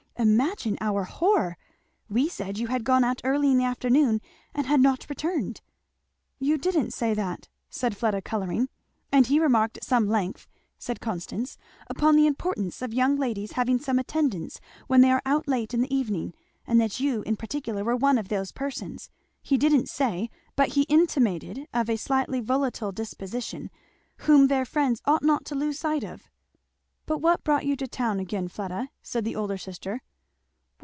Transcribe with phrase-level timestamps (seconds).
[0.19, 1.57] Imagine our horror!
[2.07, 4.21] we said you had gone out early in the afternoon
[4.53, 5.61] and had not returned."
[6.37, 8.69] "You didn't say that!" said Fleda colouring.
[9.11, 13.79] "And he remarked at some length," said Constance, "upon the importance of young ladies having
[13.79, 16.35] some attendance when they are out late in the evening,
[16.67, 19.09] and that you in particular were one of those persons
[19.41, 23.71] he didn't say, but he intimated, of a slightly volatile disposition,
[24.17, 26.29] whom their friends ought not to lose sight of."
[27.07, 30.03] "But what brought you to town again, Fleda?" said the elder sister.